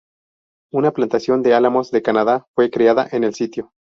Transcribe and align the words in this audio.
Una 0.73 0.93
plantación 0.93 1.43
de 1.43 1.53
álamos 1.53 1.91
de 1.91 2.01
Canadá 2.01 2.47
fue 2.55 2.71
creada 2.71 3.07
en 3.11 3.23
el 3.23 3.35
sitio. 3.35 3.71